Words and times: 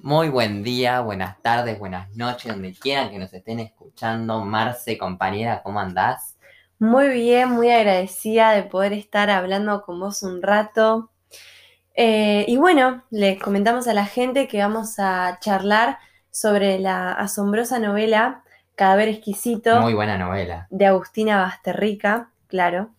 Muy 0.00 0.28
buen 0.28 0.62
día, 0.62 1.00
buenas 1.00 1.42
tardes, 1.42 1.76
buenas 1.76 2.14
noches, 2.14 2.52
donde 2.52 2.72
quieran 2.72 3.10
que 3.10 3.18
nos 3.18 3.34
estén 3.34 3.58
escuchando. 3.58 4.44
Marce, 4.44 4.96
compañera, 4.96 5.60
¿cómo 5.64 5.80
andás? 5.80 6.36
Muy 6.78 7.08
bien, 7.08 7.50
muy 7.50 7.68
agradecida 7.72 8.52
de 8.52 8.62
poder 8.62 8.92
estar 8.92 9.28
hablando 9.28 9.82
con 9.82 9.98
vos 9.98 10.22
un 10.22 10.40
rato. 10.40 11.10
Eh, 11.96 12.44
y 12.46 12.56
bueno, 12.58 13.02
les 13.10 13.42
comentamos 13.42 13.88
a 13.88 13.92
la 13.92 14.06
gente 14.06 14.46
que 14.46 14.60
vamos 14.60 15.00
a 15.00 15.36
charlar 15.40 15.98
sobre 16.30 16.78
la 16.78 17.10
asombrosa 17.14 17.80
novela 17.80 18.44
Cadáver 18.76 19.08
Exquisito. 19.08 19.80
Muy 19.80 19.94
buena 19.94 20.16
novela. 20.16 20.68
De 20.70 20.86
Agustina 20.86 21.38
Basterrica, 21.38 22.30
claro. 22.46 22.90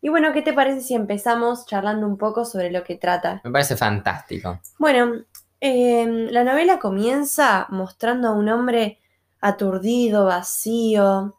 Y 0.00 0.08
bueno, 0.08 0.32
¿qué 0.32 0.40
te 0.40 0.54
parece 0.54 0.80
si 0.80 0.94
empezamos 0.94 1.66
charlando 1.66 2.06
un 2.06 2.16
poco 2.16 2.46
sobre 2.46 2.70
lo 2.70 2.82
que 2.82 2.96
trata? 2.96 3.42
Me 3.44 3.50
parece 3.50 3.76
fantástico. 3.76 4.58
Bueno, 4.78 5.26
em, 5.60 6.30
la 6.30 6.44
novela 6.44 6.78
comienza 6.78 7.66
mostrando 7.70 8.28
a 8.28 8.32
un 8.32 8.48
hombre 8.48 9.00
aturdido, 9.40 10.26
vacío. 10.26 11.36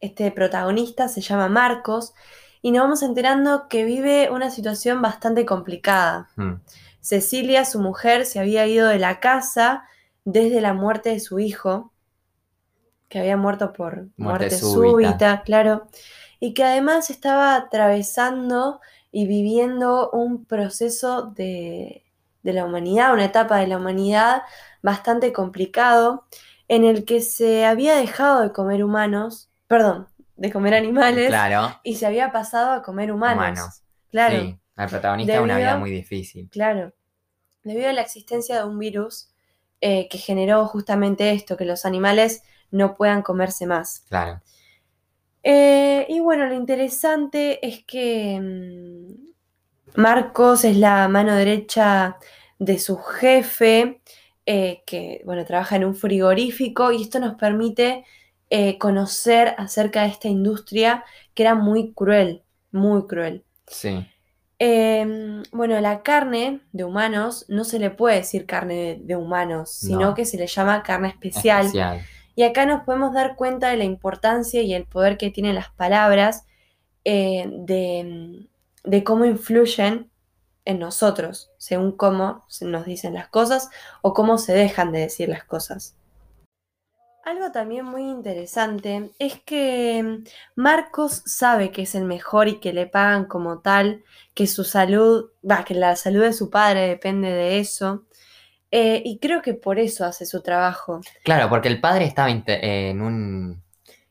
Este 0.00 0.30
protagonista 0.30 1.08
se 1.08 1.20
llama 1.20 1.48
Marcos 1.48 2.14
y 2.62 2.70
nos 2.70 2.82
vamos 2.82 3.02
enterando 3.02 3.68
que 3.68 3.84
vive 3.84 4.30
una 4.30 4.50
situación 4.50 5.02
bastante 5.02 5.44
complicada. 5.44 6.28
Mm. 6.36 6.54
Cecilia, 7.00 7.64
su 7.64 7.80
mujer, 7.80 8.26
se 8.26 8.40
había 8.40 8.66
ido 8.66 8.88
de 8.88 8.98
la 8.98 9.20
casa 9.20 9.84
desde 10.24 10.60
la 10.60 10.74
muerte 10.74 11.10
de 11.10 11.20
su 11.20 11.38
hijo, 11.38 11.92
que 13.08 13.18
había 13.18 13.36
muerto 13.36 13.72
por 13.72 14.08
muerte, 14.16 14.50
súbita, 14.50 15.42
claro, 15.42 15.86
y 16.40 16.52
que 16.52 16.64
además 16.64 17.10
estaba 17.10 17.54
atravesando 17.56 18.80
y 19.10 19.26
viviendo 19.26 20.10
un 20.10 20.44
proceso 20.44 21.22
de, 21.22 22.04
de 22.50 22.54
la 22.54 22.64
humanidad, 22.64 23.12
una 23.12 23.24
etapa 23.26 23.58
de 23.58 23.66
la 23.66 23.76
humanidad 23.76 24.42
bastante 24.82 25.32
complicado, 25.32 26.24
en 26.68 26.84
el 26.84 27.04
que 27.04 27.20
se 27.20 27.64
había 27.64 27.94
dejado 27.96 28.40
de 28.42 28.52
comer 28.52 28.82
humanos, 28.84 29.50
perdón, 29.66 30.08
de 30.36 30.52
comer 30.52 30.74
animales 30.74 31.28
Claro. 31.28 31.78
y 31.82 31.96
se 31.96 32.06
había 32.06 32.30
pasado 32.32 32.72
a 32.72 32.82
comer 32.82 33.10
humanos. 33.12 33.36
Humanos. 33.58 33.82
Claro, 34.10 34.40
Sí, 34.40 34.58
el 34.76 34.88
protagonista 34.88 35.32
de 35.34 35.40
una 35.40 35.56
vida 35.58 35.76
muy 35.76 35.90
difícil. 35.90 36.48
claro. 36.50 36.92
Debido 37.64 37.90
a 37.90 37.92
la 37.92 38.02
existencia 38.02 38.56
de 38.56 38.64
un 38.64 38.78
virus 38.78 39.28
eh, 39.80 40.08
que 40.08 40.16
generó 40.18 40.66
justamente 40.66 41.32
esto, 41.32 41.56
que 41.56 41.64
los 41.66 41.84
animales 41.84 42.42
no 42.70 42.94
puedan 42.94 43.20
comerse 43.22 43.66
más. 43.66 44.04
Claro. 44.08 44.40
Eh, 45.42 46.06
y 46.08 46.20
bueno, 46.20 46.46
lo 46.46 46.54
interesante 46.54 47.66
es 47.66 47.84
que 47.84 48.40
mm, 48.40 50.00
Marcos 50.00 50.64
es 50.64 50.76
la 50.76 51.08
mano 51.08 51.34
derecha 51.34 52.16
de 52.58 52.78
su 52.78 52.96
jefe, 52.98 54.00
eh, 54.46 54.82
que 54.86 55.22
bueno, 55.24 55.44
trabaja 55.44 55.76
en 55.76 55.84
un 55.84 55.94
frigorífico, 55.94 56.92
y 56.92 57.02
esto 57.02 57.18
nos 57.20 57.34
permite 57.36 58.04
eh, 58.50 58.78
conocer 58.78 59.54
acerca 59.58 60.02
de 60.02 60.08
esta 60.08 60.28
industria 60.28 61.04
que 61.34 61.42
era 61.42 61.54
muy 61.54 61.92
cruel, 61.92 62.42
muy 62.72 63.06
cruel. 63.06 63.44
Sí. 63.66 64.06
Em, 64.58 65.42
bueno, 65.52 65.78
la 65.80 66.02
carne 66.02 66.60
de 66.72 66.82
humanos 66.84 67.44
no 67.48 67.62
se 67.64 67.78
le 67.78 67.90
puede 67.90 68.16
decir 68.16 68.44
carne 68.46 68.74
de, 68.74 68.98
de 69.02 69.16
humanos, 69.16 69.70
sino 69.70 70.00
No. 70.00 70.14
que 70.14 70.24
se 70.24 70.36
le 70.36 70.46
llama 70.48 70.82
carne 70.82 71.08
especial. 71.08 71.66
Especial. 71.66 72.00
Y 72.34 72.42
acá 72.44 72.66
nos 72.66 72.82
podemos 72.84 73.12
dar 73.14 73.36
cuenta 73.36 73.68
de 73.70 73.76
la 73.76 73.84
importancia 73.84 74.62
y 74.62 74.72
el 74.74 74.84
poder 74.86 75.16
que 75.16 75.30
tienen 75.30 75.54
las 75.54 75.70
palabras 75.70 76.44
eh, 77.04 77.46
de, 77.50 78.48
de 78.84 79.04
cómo 79.04 79.24
influyen 79.24 80.10
en 80.68 80.78
nosotros, 80.78 81.50
según 81.56 81.92
cómo 81.96 82.44
nos 82.60 82.84
dicen 82.84 83.14
las 83.14 83.28
cosas 83.28 83.70
o 84.02 84.12
cómo 84.12 84.36
se 84.36 84.52
dejan 84.52 84.92
de 84.92 85.00
decir 85.00 85.28
las 85.30 85.44
cosas. 85.44 85.96
Algo 87.24 87.50
también 87.52 87.84
muy 87.86 88.02
interesante 88.02 89.10
es 89.18 89.40
que 89.40 90.02
mm, 90.02 90.24
Marcos 90.56 91.22
sabe 91.26 91.70
que 91.70 91.82
es 91.82 91.94
el 91.94 92.04
mejor 92.04 92.48
y 92.48 92.60
que 92.60 92.72
le 92.72 92.86
pagan 92.86 93.24
como 93.24 93.60
tal, 93.60 94.02
que 94.34 94.46
su 94.46 94.62
salud, 94.64 95.30
va, 95.48 95.64
que 95.64 95.74
la 95.74 95.96
salud 95.96 96.22
de 96.22 96.32
su 96.34 96.50
padre 96.50 96.88
depende 96.88 97.30
de 97.30 97.58
eso. 97.58 98.04
eh, 98.70 99.00
y 99.04 99.18
creo 99.18 99.40
que 99.40 99.54
por 99.54 99.78
eso 99.78 100.04
hace 100.04 100.26
su 100.26 100.42
trabajo. 100.42 101.00
Claro, 101.24 101.48
porque 101.48 101.68
el 101.68 101.80
padre 101.80 102.04
estaba 102.04 102.28
inte- 102.30 102.90
en 102.90 103.00
un. 103.00 103.62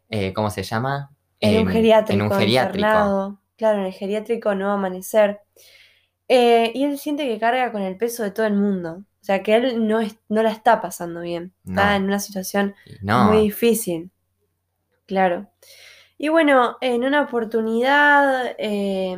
eh, 0.09 0.33
¿Cómo 0.33 0.49
se 0.49 0.63
llama? 0.63 1.11
En 1.39 1.59
un 1.59 1.67
geriátrico. 1.67 2.13
En 2.25 2.31
un 2.31 2.37
geriátrico. 2.39 2.77
internado. 2.87 3.39
Claro, 3.57 3.79
en 3.79 3.85
el 3.85 3.93
geriátrico 3.93 4.55
no 4.55 4.71
amanecer. 4.71 5.41
Eh, 6.29 6.71
y 6.75 6.83
él 6.83 6.97
siente 6.97 7.27
que 7.27 7.39
carga 7.39 7.71
con 7.71 7.81
el 7.81 7.97
peso 7.97 8.23
de 8.23 8.31
todo 8.31 8.45
el 8.45 8.53
mundo. 8.53 9.03
O 9.21 9.23
sea, 9.27 9.43
que 9.43 9.55
él 9.55 9.87
no, 9.87 9.99
es- 9.99 10.17
no 10.29 10.43
la 10.43 10.51
está 10.51 10.81
pasando 10.81 11.21
bien. 11.21 11.53
Está 11.67 11.95
en 11.95 12.03
una 12.05 12.19
situación 12.19 12.75
No. 13.01 13.25
muy 13.31 13.43
difícil. 13.43 14.11
Claro. 15.05 15.49
Y 16.17 16.29
bueno, 16.29 16.77
en 16.81 17.03
una 17.03 17.21
oportunidad 17.21 18.55
eh, 18.57 19.17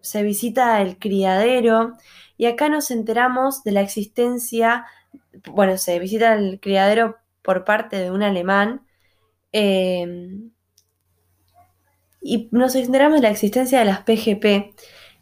se 0.00 0.22
visita 0.22 0.80
el 0.82 0.98
criadero 0.98 1.92
y 2.38 2.46
acá 2.46 2.68
nos 2.68 2.90
enteramos 2.90 3.64
de 3.64 3.72
la 3.72 3.80
existencia, 3.80 4.86
bueno, 5.52 5.76
se 5.78 5.98
visita 5.98 6.34
el 6.34 6.60
criadero 6.60 7.16
por 7.42 7.64
parte 7.64 7.96
de 7.98 8.10
un 8.10 8.22
alemán 8.22 8.86
eh, 9.52 10.38
y 12.20 12.48
nos 12.52 12.74
enteramos 12.74 13.20
de 13.20 13.22
la 13.22 13.30
existencia 13.30 13.78
de 13.78 13.84
las 13.84 14.00
PGP, 14.00 14.74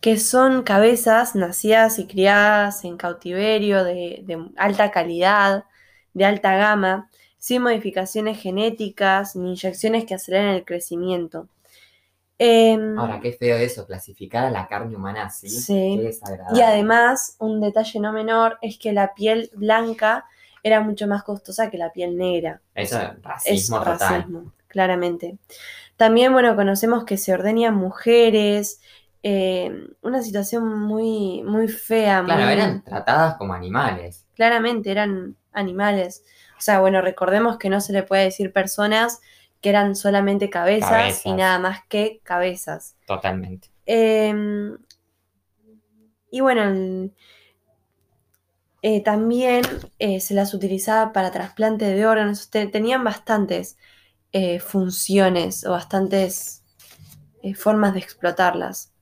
que 0.05 0.19
son 0.19 0.63
cabezas 0.65 1.35
nacidas 1.35 1.99
y 1.99 2.07
criadas 2.07 2.85
en 2.85 2.97
cautiverio 2.99 3.85
de, 3.85 4.23
de 4.29 4.37
alta 4.57 4.91
calidad, 4.91 5.65
de 6.15 6.25
alta 6.27 6.57
gama, 6.57 7.11
sin 7.39 7.63
modificaciones 7.63 8.41
genéticas 8.41 9.37
ni 9.37 9.51
inyecciones 9.53 10.05
que 10.07 10.15
aceleren 10.15 10.51
el 10.51 10.65
crecimiento. 10.67 11.49
Em, 12.39 12.97
Ahora, 12.99 13.21
qué 13.21 13.33
feo 13.33 13.57
eso, 13.57 13.87
clasificar 13.87 14.45
a 14.45 14.51
la 14.51 14.67
carne 14.69 14.97
humana 14.97 15.25
así. 15.27 15.49
Sí. 15.49 15.97
Qué 15.97 16.03
desagradable. 16.03 16.59
y 16.59 16.63
además, 16.63 17.37
un 17.39 17.61
detalle 17.61 18.01
no 18.01 18.13
menor 18.13 18.59
es 18.63 18.79
que 18.79 18.93
la 18.93 19.15
piel 19.15 19.51
blanca 19.55 20.27
era 20.63 20.81
mucho 20.81 21.07
más 21.07 21.23
costosa 21.25 21.71
que 21.71 21.79
la 21.79 21.93
piel 21.93 22.17
negra. 22.17 22.61
Eso 22.75 22.99
es 23.01 23.09
Es 23.09 23.23
racismo 23.23 23.83
total. 23.83 24.27
racismo, 24.27 24.53
claramente. 24.69 25.39
También, 25.97 26.33
bueno, 26.33 26.57
conocemos 26.57 27.05
que 27.05 27.17
se 27.19 27.33
ordeñan 27.35 27.75
mujeres, 27.77 28.81
eh, 29.27 29.89
una 30.03 30.23
situación 30.23 30.81
muy, 30.81 31.43
muy 31.45 31.67
fea. 31.67 32.23
Claro, 32.25 32.43
muy- 32.45 32.53
eran 32.53 32.85
tratadas 32.85 33.37
como 33.39 33.55
animales. 33.55 34.27
Claramente 34.35 34.91
eran 34.91 35.37
animales. 35.53 36.23
O 36.59 36.61
sea, 36.61 36.81
bueno, 36.81 37.01
recordemos 37.01 37.57
que 37.57 37.71
no 37.71 37.81
se 37.81 37.95
le 37.95 38.03
puede 38.03 38.25
decir 38.25 38.53
personas 38.53 39.21
que 39.63 39.71
eran 39.71 39.97
solamente 39.97 40.51
cabezas, 40.51 41.25
y 41.25 41.33
nada 41.33 41.59
más 41.59 41.81
que 41.89 42.21
cabezas. 42.23 42.97
Totalmente. 43.07 43.71
Em, 43.87 44.77
y 46.31 46.41
bueno, 46.41 47.11
eh, 48.83 49.03
también 49.03 49.63
eh, 49.99 50.21
se 50.21 50.35
las 50.35 50.53
utilizaba 50.53 51.15
para 51.15 51.31
trasplante 51.31 51.87
de 51.87 52.07
órganos. 52.07 52.51
Te- 52.51 52.67
tenían 52.67 53.03
bastantes 53.05 53.79
funciones 54.61 55.65
o 55.65 55.71
bastantes 55.71 56.65
formas 57.57 57.95
de 57.95 58.01
explotarlas. 58.01 58.94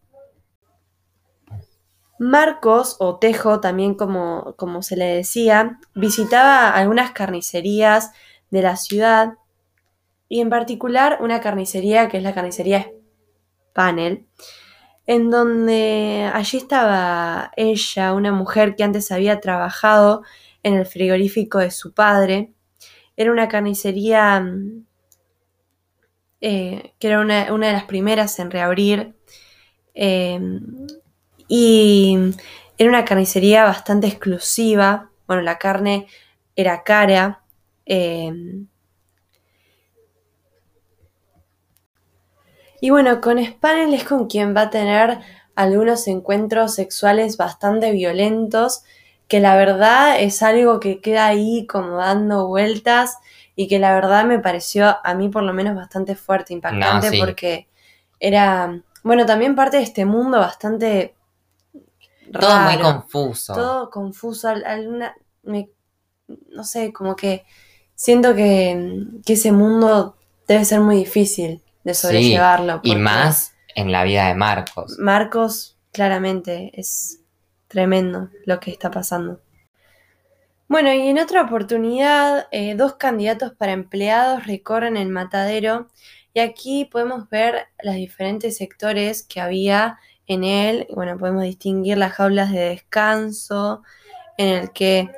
Marcos, 2.23 2.97
o 3.01 3.19
Tejo 3.19 3.59
también 3.59 3.97
como, 3.97 4.55
como 4.57 4.83
se 4.83 4.97
le 4.97 5.07
decía, 5.07 5.81
visitaba 5.95 6.71
algunas 6.71 7.11
carnicerías 7.11 8.13
de 8.51 8.63
la 8.63 8.77
ciudad 8.77 9.35
y 10.29 10.41
en 10.41 10.49
particular 10.49 11.19
una 11.21 11.41
carnicería 11.41 12.09
que 12.09 12.19
es 12.19 12.23
la 12.23 12.33
carnicería 12.33 12.93
Panel, 13.73 14.29
en 15.07 15.31
donde 15.31 16.31
allí 16.33 16.59
estaba 16.59 17.51
ella, 17.57 18.13
una 18.13 18.31
mujer 18.31 18.77
que 18.77 18.85
antes 18.85 19.11
había 19.11 19.41
trabajado 19.41 20.23
en 20.63 20.75
el 20.75 20.87
frigorífico 20.87 21.59
de 21.59 21.73
su 21.73 21.93
padre. 21.93 22.53
Era 23.17 23.33
una 23.33 23.49
carnicería 23.49 24.47
eh, 26.41 26.95
que 27.01 27.09
era 27.09 27.21
una, 27.21 27.53
una 27.53 27.67
de 27.67 27.73
las 27.73 27.85
primeras 27.85 28.39
en 28.39 28.53
reabrir. 28.53 29.17
eh, 29.95 30.39
y 31.49 32.17
era 32.79 32.91
una 32.91 33.05
carnicería 33.05 33.65
bastante 33.65 34.07
exclusiva. 34.07 35.11
Bueno, 35.27 35.43
la 35.43 35.59
carne 35.59 36.07
era 36.57 36.83
cara. 36.83 37.43
eh, 37.87 38.33
Y 42.83 42.91
bueno, 42.91 43.21
con 43.21 43.39
Spanel 43.39 43.95
es 43.95 44.03
con 44.03 44.27
quien 44.27 44.57
va 44.57 44.63
a 44.63 44.71
tener 44.71 45.21
algunos 45.55 46.09
encuentros 46.09 46.75
sexuales 46.75 47.37
bastante 47.37 47.93
violentos, 47.93 48.83
que 49.29 49.39
la 49.39 49.55
verdad 49.55 50.21
es 50.21 50.43
algo 50.43 50.81
que 50.81 51.01
queda 51.01 51.27
ahí 51.27 51.65
como 51.69 51.99
dando 51.99 52.49
vueltas 52.49 53.19
y 53.55 53.69
que 53.69 53.79
la 53.79 53.95
verdad 53.95 54.25
me 54.25 54.41
pareció 54.41 54.97
a 55.05 55.15
mí 55.15 55.29
por 55.29 55.45
lo 55.45 55.53
menos 55.53 55.77
bastante 55.77 56.17
fuerte, 56.17 56.55
impactante, 56.55 57.11
sí. 57.11 57.21
porque 57.21 57.69
era, 58.19 58.83
bueno, 59.05 59.27
también 59.27 59.55
parte 59.55 59.77
de 59.77 59.85
este 59.85 60.05
mundo 60.05 60.41
bastante 60.41 61.15
Todo 62.33 62.59
muy 62.61 62.79
confuso. 62.79 63.55
todo 63.55 63.91
confuso, 63.91 64.49
al- 64.49 64.65
alguna, 64.65 65.15
me- 65.43 65.71
no 66.51 66.65
sé, 66.65 66.93
como 66.93 67.17
que 67.17 67.45
siento 67.95 68.35
que, 68.35 69.05
que 69.25 69.35
ese 69.35 69.53
mundo 69.53 70.17
debe 70.49 70.65
ser 70.65 70.81
muy 70.81 70.97
difícil 70.97 71.63
de 71.85 71.95
Sí, 71.95 72.01
sobrellevarlo. 72.01 72.81
Y 72.85 72.95
más 72.97 73.55
en 73.75 73.93
la 73.93 74.05
vida 74.05 74.29
de 74.29 74.35
Marcos. 74.35 74.97
Marcos, 74.99 75.79
claramente, 75.93 76.71
es 76.75 77.21
tremendo 77.69 78.31
lo 78.47 78.61
que 78.61 78.71
está 78.71 78.91
pasando. 78.91 79.41
Bueno, 80.69 80.93
y 80.93 81.09
en 81.09 81.19
otra 81.19 81.43
oportunidad, 81.43 82.49
eh, 82.51 82.75
dos 82.75 82.95
candidatos 82.95 83.53
para 83.53 83.73
empleados 83.73 84.47
recorren 84.47 84.97
el 84.97 85.09
matadero 85.11 85.89
y 86.33 86.41
aquí 86.41 86.87
podemos 86.87 87.29
ver 87.29 87.67
los 87.83 87.95
diferentes 87.95 88.57
sectores 88.57 89.23
que 89.23 89.41
había 89.41 89.99
en 90.33 90.45
él. 90.45 90.87
Bueno, 90.95 91.19
podemos 91.19 91.43
distinguir 91.45 91.99
las 91.99 92.13
jaulas 92.15 92.53
de 92.53 92.61
descanso 92.61 93.83
en 94.39 94.49
el 94.49 94.73
que 94.73 95.11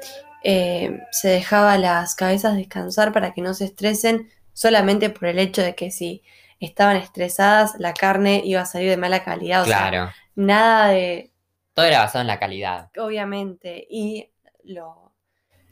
eh, 0.43 1.01
se 1.13 1.29
dejaba 1.29 1.79
las 1.79 2.15
cabezas 2.15 2.57
descansar 2.57 3.13
para 3.13 3.33
que 3.33 3.43
no 3.43 3.55
se 3.55 3.65
estresen 3.67 4.29
solamente 4.53 5.11
por 5.11 5.29
el 5.29 5.39
hecho 5.39 5.63
de 5.63 5.75
que 5.75 5.91
si 5.91 6.23
estaban 6.61 6.97
estresadas 6.97 7.75
la 7.79 7.95
carne 7.95 8.43
iba 8.45 8.61
a 8.63 8.67
salir 8.67 8.91
de 8.91 8.97
mala 8.97 9.25
calidad. 9.25 9.63
O 9.63 9.67
sea, 9.67 9.91
Claro. 9.91 10.11
nada 10.35 10.89
de, 10.89 11.33
Todo 11.75 11.87
era 11.87 12.01
basado 12.01 12.23
en 12.23 12.27
la 12.29 12.39
calidad. 12.39 12.91
obviamente, 12.99 13.87
y 13.91 14.31
lo, 14.65 15.13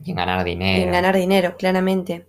Y 0.05 0.11
en 0.11 0.17
ganar 0.17 0.47
y 0.47 0.51
dinero. 0.51 0.83
en 0.85 0.91
ganar 0.93 1.17
dinero, 1.17 1.57
claramente. 1.57 2.27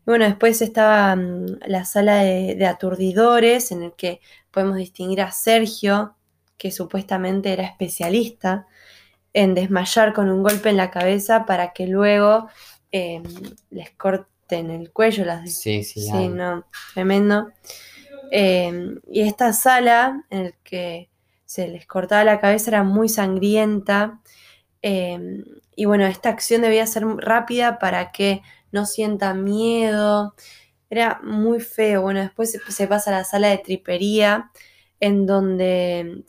Y 0.00 0.02
bueno, 0.06 0.24
después 0.24 0.62
estaba 0.62 1.14
mm, 1.16 1.58
la 1.66 1.84
sala 1.84 2.16
de, 2.24 2.54
de 2.56 2.66
aturdidores, 2.66 3.72
en 3.72 3.82
el 3.84 3.92
que 3.94 4.20
podemos 4.50 4.76
distinguir 4.76 5.20
a 5.22 5.30
Sergio, 5.32 6.16
que 6.60 6.70
supuestamente 6.70 7.54
era 7.54 7.64
especialista 7.64 8.66
en 9.32 9.54
desmayar 9.54 10.12
con 10.12 10.28
un 10.28 10.42
golpe 10.42 10.68
en 10.68 10.76
la 10.76 10.90
cabeza 10.90 11.46
para 11.46 11.72
que 11.72 11.86
luego 11.86 12.48
eh, 12.92 13.22
les 13.70 13.90
corten 13.92 14.70
el 14.70 14.92
cuello, 14.92 15.24
las 15.24 15.50
Sí, 15.50 15.82
sí. 15.82 16.28
No, 16.28 16.66
tremendo. 16.92 17.48
Eh, 18.30 18.94
y 19.10 19.22
esta 19.22 19.54
sala 19.54 20.26
en 20.28 20.44
la 20.44 20.52
que 20.62 21.08
se 21.46 21.66
les 21.66 21.86
cortaba 21.86 22.24
la 22.24 22.40
cabeza 22.40 22.70
era 22.70 22.82
muy 22.84 23.08
sangrienta. 23.08 24.20
eh, 24.82 25.42
y 25.74 25.86
bueno, 25.86 26.04
esta 26.06 26.28
acción 26.28 26.60
debía 26.60 26.86
ser 26.86 27.06
rápida 27.06 27.78
para 27.78 28.12
que 28.12 28.42
no 28.70 28.84
sientan 28.84 29.44
miedo. 29.44 30.34
Era 30.90 31.20
muy 31.22 31.60
feo. 31.60 32.02
Bueno, 32.02 32.20
después 32.20 32.52
se 32.68 32.86
pasa 32.86 33.10
a 33.10 33.18
la 33.20 33.24
sala 33.24 33.48
de 33.48 33.58
tripería, 33.58 34.50
en 35.00 35.24
donde 35.24 36.24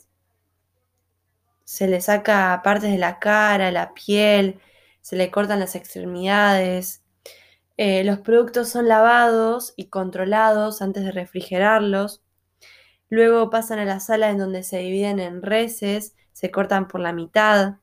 se 1.72 1.88
le 1.88 2.02
saca 2.02 2.60
partes 2.62 2.90
de 2.92 2.98
la 2.98 3.18
cara, 3.18 3.70
la 3.70 3.94
piel, 3.94 4.60
se 5.00 5.16
le 5.16 5.30
cortan 5.30 5.58
las 5.58 5.74
extremidades. 5.74 7.02
Eh, 7.78 8.04
los 8.04 8.18
productos 8.18 8.68
son 8.68 8.88
lavados 8.88 9.72
y 9.74 9.86
controlados 9.86 10.82
antes 10.82 11.02
de 11.02 11.12
refrigerarlos. 11.12 12.22
Luego 13.08 13.48
pasan 13.48 13.78
a 13.78 13.86
la 13.86 14.00
sala 14.00 14.28
en 14.28 14.36
donde 14.36 14.64
se 14.64 14.80
dividen 14.80 15.18
en 15.18 15.40
reses, 15.40 16.14
se 16.34 16.50
cortan 16.50 16.88
por 16.88 17.00
la 17.00 17.14
mitad, 17.14 17.76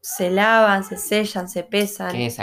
se 0.00 0.30
lavan, 0.30 0.84
se 0.84 0.98
sellan, 0.98 1.48
se 1.48 1.64
pesan. 1.64 2.12
¿Qué 2.12 2.26
es? 2.26 2.40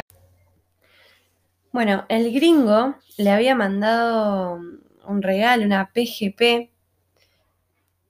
Bueno, 1.72 2.04
el 2.10 2.34
gringo 2.34 2.96
le 3.18 3.30
había 3.30 3.56
mandado 3.56 4.60
un 5.08 5.22
regalo, 5.22 5.64
una 5.64 5.94
PGP, 5.94 6.71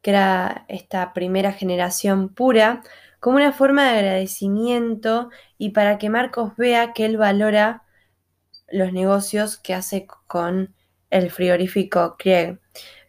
que 0.01 0.11
era 0.11 0.65
esta 0.67 1.13
primera 1.13 1.53
generación 1.53 2.29
pura, 2.33 2.83
como 3.19 3.37
una 3.37 3.53
forma 3.53 3.91
de 3.91 3.99
agradecimiento 3.99 5.29
y 5.57 5.69
para 5.71 5.97
que 5.97 6.09
Marcos 6.09 6.55
vea 6.57 6.93
que 6.93 7.05
él 7.05 7.17
valora 7.17 7.83
los 8.69 8.93
negocios 8.93 9.57
que 9.57 9.73
hace 9.75 10.07
con 10.27 10.75
el 11.11 11.31
frigorífico 11.31 12.15
Krieg. 12.17 12.59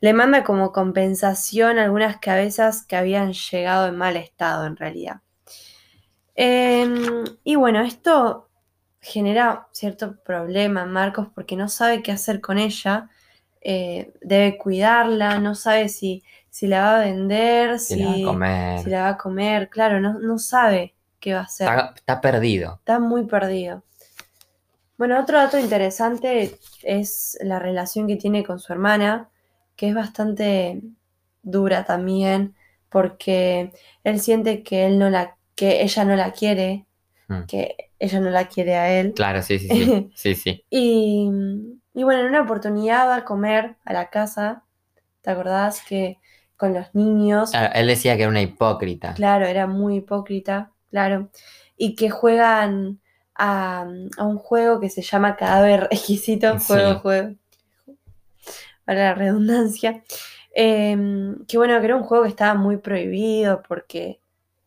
Le 0.00 0.12
manda 0.12 0.44
como 0.44 0.72
compensación 0.72 1.78
algunas 1.78 2.18
cabezas 2.18 2.84
que 2.86 2.96
habían 2.96 3.32
llegado 3.32 3.88
en 3.88 3.96
mal 3.96 4.16
estado 4.16 4.66
en 4.66 4.76
realidad. 4.76 5.22
Em, 6.34 7.24
y 7.44 7.56
bueno, 7.56 7.80
esto 7.82 8.50
genera 9.00 9.68
cierto 9.72 10.16
problema 10.24 10.82
en 10.82 10.90
Marcos 10.92 11.28
porque 11.34 11.56
no 11.56 11.68
sabe 11.68 12.02
qué 12.02 12.12
hacer 12.12 12.40
con 12.40 12.58
ella. 12.58 13.10
eh, 13.64 14.12
debe 14.22 14.58
cuidarla, 14.58 15.38
no 15.40 15.54
sabe 15.54 15.88
si, 15.88 16.24
si 16.52 16.66
la 16.66 16.82
va 16.82 16.96
a 17.00 17.04
vender, 17.04 17.78
si, 17.78 17.96
la 17.96 18.08
va 18.10 18.14
a 18.14 18.22
comer. 18.25 18.81
si 18.82 18.90
la 18.90 19.02
va 19.02 19.08
a 19.08 19.16
comer. 19.16 19.70
Claro, 19.70 20.00
no, 20.00 20.19
no 20.19 20.38
sabe 20.38 20.94
qué 21.19 21.32
va 21.32 21.40
a 21.40 21.44
hacer. 21.44 21.66
Está, 21.66 21.94
está 21.96 22.20
perdido. 22.20 22.75
Está 22.81 22.99
muy 23.00 23.25
perdido. 23.25 23.82
Bueno, 24.99 25.19
otro 25.19 25.38
dato 25.38 25.58
interesante 25.58 26.58
es 26.82 27.38
la 27.40 27.58
relación 27.58 28.06
que 28.06 28.16
tiene 28.16 28.44
con 28.44 28.60
su 28.60 28.70
hermana, 28.72 29.31
que 29.76 29.88
es 29.88 29.94
bastante 29.94 30.82
dura 31.43 31.84
también, 31.84 32.55
porque 32.90 33.72
él 34.05 34.20
siente 34.20 34.62
que 34.62 34.84
él 34.84 34.98
no 34.98 35.08
la, 35.08 35.38
que 35.55 35.82
ella 35.82 36.05
no 36.05 36.16
la 36.16 36.32
quiere, 36.32 36.87
Mm. 37.28 37.44
que 37.46 37.76
ella 38.00 38.20
no 38.20 38.28
la 38.31 38.48
quiere 38.48 38.75
a 38.76 39.00
él. 39.00 39.14
Claro, 39.14 39.40
sí, 39.43 39.58
sí, 39.58 39.69
sí. 39.69 40.10
Sí, 40.14 40.34
sí. 40.34 40.64
Y, 40.69 41.31
y 41.94 42.02
bueno, 42.02 42.20
en 42.20 42.26
una 42.26 42.43
oportunidad 42.43 43.06
va 43.08 43.16
a 43.16 43.25
comer 43.25 43.76
a 43.84 43.93
la 43.94 44.10
casa, 44.10 44.64
¿te 45.22 45.31
acordás? 45.31 45.81
Que 45.88 46.19
con 46.62 46.74
los 46.74 46.94
niños, 46.94 47.50
Claro, 47.50 47.72
él 47.74 47.86
decía 47.88 48.16
que 48.16 48.22
era 48.22 48.30
una 48.30 48.42
hipócrita. 48.42 49.14
claro, 49.14 49.46
era 49.46 49.66
muy 49.66 49.96
hipócrita, 49.96 50.72
claro, 50.90 51.30
y 51.76 51.94
que 51.96 52.10
juegan 52.10 53.00
a, 53.34 53.86
a 54.18 54.24
un 54.24 54.38
juego 54.38 54.80
que 54.80 54.90
se 54.90 55.02
llama 55.02 55.36
Cadáver 55.36 55.88
Exquisito, 55.90 56.58
Sí. 56.58 56.66
juego, 56.66 57.00
juego, 57.00 57.34
para 58.84 59.00
la 59.04 59.14
redundancia, 59.14 60.02
Em, 60.54 61.46
que 61.46 61.56
bueno, 61.56 61.78
que 61.80 61.86
era 61.86 61.96
un 61.96 62.02
juego 62.02 62.24
que 62.24 62.28
estaba 62.28 62.52
muy 62.54 62.76
prohibido 62.76 63.62
porque, 63.66 64.20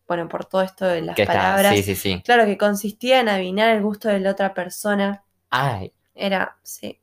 bueno, 0.08 0.28
por 0.28 0.44
todo 0.46 0.64
esto 0.64 0.84
de 0.86 1.02
las 1.04 1.16
Que 1.16 1.22
está, 1.24 1.34
palabras, 1.34 1.76
sí, 1.76 1.84
sí, 1.84 1.96
sí. 1.96 2.24
claro, 2.24 2.46
que 2.46 2.58
consistía 2.58 3.20
en 3.22 3.30
adivinar 3.30 3.70
el 3.76 3.84
gusto 3.84 4.10
de 4.10 4.20
la 4.20 4.32
otra 4.32 4.54
persona. 4.56 5.24
Ay, 5.52 5.92
Era, 6.16 6.58
sí. 6.64 7.00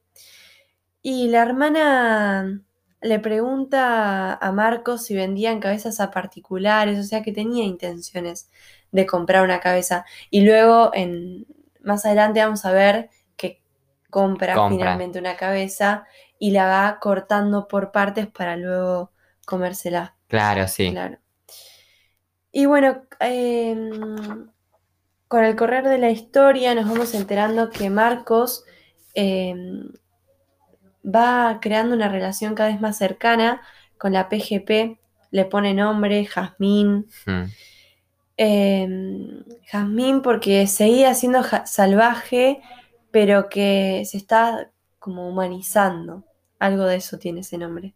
Y 1.03 1.29
la 1.29 1.43
hermana 1.43 2.63
le 3.03 3.19
pregunta 3.19 4.35
a 4.35 4.53
Marcos 4.53 5.05
si 5.05 5.15
vendían 5.15 5.61
cabezas 5.61 6.01
a 6.01 6.11
particulares, 6.11 6.99
o 6.99 7.03
sea 7.03 7.23
que 7.23 7.33
tenía 7.33 7.65
intenciones 7.65 8.51
de 8.93 9.07
comprar 9.07 9.43
una 9.43 9.61
cabeza. 9.61 10.05
Y 10.31 10.43
luego, 10.43 10.91
en, 10.95 11.47
más 11.81 12.07
adelante, 12.07 12.41
vamos 12.41 12.65
a 12.65 12.73
ver 12.73 13.11
que 13.37 13.61
compra, 14.09 14.55
Compra. 14.55 14.77
finalmente 14.79 15.19
una 15.19 15.37
cabeza 15.37 16.07
y 16.39 16.53
la 16.53 16.67
va 16.67 16.99
cortando 17.01 17.67
por 17.69 17.91
partes 17.93 18.29
para 18.29 18.57
luego 18.57 19.13
comérsela. 19.45 20.17
claro, 20.29 20.69
sí. 20.69 20.91
Claro. 20.93 21.19
Y 22.53 22.67
bueno, 22.67 23.03
em, 23.19 24.49
con 25.27 25.45
el 25.45 25.57
correr 25.57 25.89
de 25.89 25.99
la 25.99 26.11
historia 26.11 26.75
nos 26.75 26.89
vamos 26.89 27.15
enterando 27.15 27.71
que 27.71 27.89
Marcos 27.91 28.65
em, 29.15 29.91
va 31.05 31.59
creando 31.61 31.95
una 31.95 32.09
relación 32.09 32.55
cada 32.55 32.71
vez 32.71 32.81
más 32.81 32.97
cercana 32.97 33.63
con 33.99 34.13
la 34.13 34.29
PGP, 34.29 34.99
le 35.31 35.45
pone 35.47 35.75
nombre, 35.75 36.25
Jazmín. 36.27 37.07
Mm. 37.27 37.45
Em, 38.37 39.45
Jazmín 39.67 40.23
porque 40.23 40.67
seguía 40.67 41.15
siendo 41.15 41.43
salvaje, 41.65 42.61
pero 43.11 43.49
que 43.49 44.03
se 44.07 44.17
está 44.17 44.71
como 44.99 45.29
humanizando. 45.29 46.25
Algo 46.59 46.85
de 46.85 46.97
eso 46.97 47.19
tiene 47.19 47.41
ese 47.41 47.59
nombre. 47.59 47.95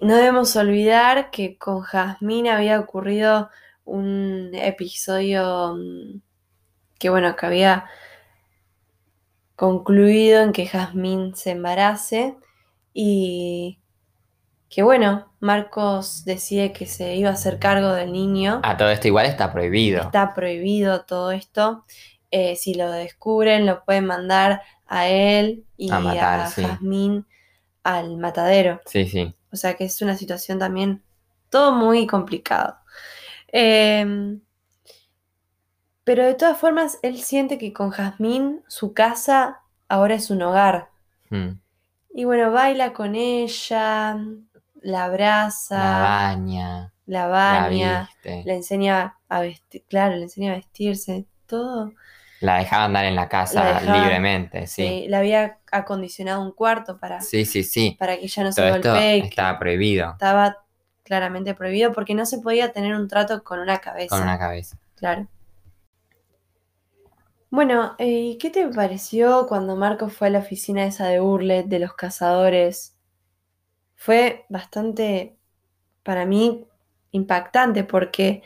No 0.00 0.14
debemos 0.16 0.54
olvidar 0.56 1.30
que 1.30 1.56
con 1.56 1.80
Jazmín 1.80 2.48
había 2.48 2.78
ocurrido 2.78 3.50
un 3.84 4.50
episodio 4.54 5.74
mm, 5.76 6.20
que, 6.98 7.08
bueno, 7.08 7.34
que 7.36 7.46
había 7.46 7.86
concluido 9.56 10.42
en 10.42 10.52
que 10.52 10.66
Jazmín 10.66 11.34
se 11.34 11.52
embarace 11.52 12.36
y 12.92 13.80
que, 14.68 14.82
bueno, 14.82 15.32
Marcos 15.40 16.24
decide 16.24 16.72
que 16.72 16.86
se 16.86 17.16
iba 17.16 17.30
a 17.30 17.34
hacer 17.34 17.58
cargo 17.58 17.92
del 17.92 18.12
niño. 18.12 18.60
A 18.62 18.76
todo 18.76 18.90
esto 18.90 19.08
igual 19.08 19.26
está 19.26 19.52
prohibido. 19.52 20.02
Está 20.02 20.34
prohibido 20.34 21.04
todo 21.04 21.32
esto. 21.32 21.84
Eh, 22.30 22.56
si 22.56 22.74
lo 22.74 22.90
descubren, 22.90 23.66
lo 23.66 23.84
pueden 23.84 24.06
mandar 24.06 24.62
a 24.86 25.08
él 25.08 25.64
y 25.76 25.90
A 25.90 26.00
matar, 26.00 26.40
a 26.40 26.50
sí. 26.50 26.62
Jazmín 26.62 27.26
al 27.82 28.16
matadero. 28.16 28.80
Sí, 28.86 29.06
sí. 29.06 29.34
O 29.52 29.56
sea 29.56 29.74
que 29.74 29.84
es 29.84 30.02
una 30.02 30.16
situación 30.16 30.58
también 30.58 31.02
todo 31.50 31.72
muy 31.72 32.06
complicado. 32.06 32.76
Em, 33.48 34.40
pero 36.06 36.24
de 36.24 36.34
todas 36.34 36.56
formas, 36.56 37.00
él 37.02 37.18
siente 37.20 37.58
que 37.58 37.72
con 37.72 37.90
Jazmín 37.90 38.62
su 38.68 38.94
casa 38.94 39.60
ahora 39.88 40.14
es 40.14 40.30
un 40.30 40.40
hogar. 40.42 40.88
Mm. 41.30 41.58
Y 42.14 42.24
bueno, 42.24 42.52
baila 42.52 42.92
con 42.92 43.16
ella, 43.16 44.16
la 44.82 45.04
abraza, 45.04 45.76
La 45.78 45.98
baña, 45.98 46.92
la 47.06 47.20
la 47.22 47.26
baña, 47.26 48.08
viste. 48.08 48.42
le 48.46 48.54
enseña 48.54 49.16
a 49.28 49.40
vestir, 49.40 49.84
claro, 49.88 50.14
le 50.16 50.22
enseña 50.22 50.52
a 50.52 50.56
vestirse, 50.56 51.26
todo. 51.46 51.92
La 52.40 52.58
dejaba 52.58 52.84
andar 52.84 53.04
en 53.06 53.16
la 53.16 53.22
La 53.22 53.28
casa 53.28 53.64
dejaba- 53.64 53.98
libremente, 53.98 54.66
sí. 54.68 54.86
Sí, 54.86 55.08
le 55.08 55.16
había 55.16 55.58
acondicionado 55.72 56.40
un 56.40 56.52
cuarto 56.52 56.98
para, 56.98 57.20
Sí, 57.20 57.44
sí, 57.44 57.64
sí. 57.64 57.96
para 57.98 58.16
que 58.16 58.26
ella 58.26 58.44
no 58.44 58.52
se 58.52 58.60
Todo 58.62 58.74
esto 58.76 58.90
golpee, 58.92 59.18
estaba 59.26 59.58
prohibido 59.58 60.10
estaba 60.12 60.58
claramente 61.02 61.54
prohibido 61.54 61.92
porque 61.92 62.14
no 62.14 62.24
se 62.26 62.38
podía 62.38 62.72
tener 62.72 62.94
un 62.94 63.08
trato 63.08 63.42
con 63.42 63.58
una 63.58 63.78
cabeza. 63.78 64.14
con 64.16 64.22
una 64.22 64.38
cabeza. 64.38 64.78
Claro. 64.96 65.26
Bueno, 67.56 67.96
eh, 67.98 68.06
¿y 68.34 68.38
qué 68.38 68.50
te 68.50 68.68
pareció 68.68 69.46
cuando 69.48 69.76
Marco 69.76 70.10
fue 70.10 70.26
a 70.28 70.30
la 70.30 70.40
oficina 70.40 70.84
esa 70.84 71.06
de 71.08 71.20
Burlet 71.20 71.64
de 71.66 71.78
los 71.78 71.94
cazadores? 71.94 72.98
Fue 73.96 74.46
bastante, 74.48 75.38
para 76.04 76.26
mí, 76.26 76.66
impactante 77.12 77.84
porque 77.84 78.42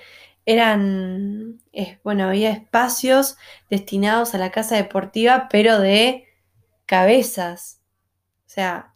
eran, 0.47 1.61
eh, 1.73 2.01
bueno, 2.05 2.27
había 2.29 2.53
espacios 2.53 3.37
destinados 3.71 4.35
a 4.35 4.39
la 4.39 4.53
casa 4.53 4.77
deportiva, 4.77 5.49
pero 5.51 5.81
de 5.81 6.27
cabezas. 6.87 7.83
O 8.47 8.51
sea, 8.51 8.95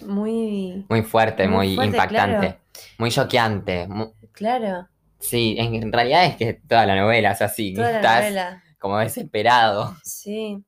muy, 0.00 0.86
Muy 0.88 1.02
fuerte, 1.02 1.46
Muy 1.46 1.48
muy, 1.48 1.74
fuerte, 1.74 1.96
impactante, 1.96 2.46
claro. 2.48 2.58
muy 2.98 3.10
choqueante. 3.10 3.86
claro, 4.32 4.88
Sí, 5.18 5.56
en, 5.58 5.74
en 5.74 5.92
realidad 5.92 6.26
es 6.26 6.36
que 6.36 6.54
toda 6.54 6.86
la 6.86 6.96
novela 6.96 7.32
es 7.32 7.42
así. 7.42 7.74
toda 7.74 7.90
la 7.92 7.96
Estás 7.96 8.20
novela. 8.20 8.64
como 8.78 8.98
desesperado. 8.98 9.96
Sí. 10.02 10.64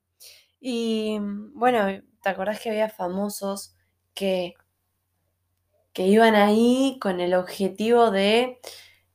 Y 0.60 1.18
bueno, 1.54 2.02
¿te 2.22 2.28
acordás 2.28 2.60
que 2.60 2.70
había 2.70 2.88
famosos 2.88 3.76
que, 4.14 4.54
que 5.92 6.06
iban 6.06 6.34
ahí 6.34 6.98
con 7.00 7.20
el 7.20 7.34
objetivo 7.34 8.10
de 8.10 8.58